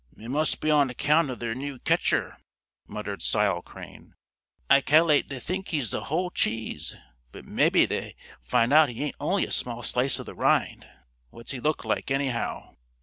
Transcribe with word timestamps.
"It 0.17 0.29
must 0.29 0.61
be 0.61 0.71
on 0.71 0.89
account 0.89 1.29
of 1.29 1.37
their 1.37 1.53
new 1.53 1.77
ketcher," 1.77 2.37
muttered 2.87 3.21
Sile 3.21 3.61
Crane. 3.61 4.15
"I 4.67 4.81
cal'late 4.81 5.29
they 5.29 5.39
think 5.39 5.67
he's 5.67 5.91
the 5.91 6.05
whole 6.05 6.31
cheese; 6.31 6.95
but 7.31 7.45
mebbe 7.45 7.87
they'll 7.87 8.13
find 8.41 8.73
aout 8.73 8.89
he 8.89 9.03
ain't 9.03 9.15
only 9.19 9.45
a 9.45 9.51
small 9.51 9.83
slice 9.83 10.17
of 10.17 10.25
the 10.25 10.33
rind. 10.33 10.87
What's 11.29 11.51
he 11.51 11.59
look 11.59 11.85
like, 11.85 12.09
anyhaow?" 12.09 12.77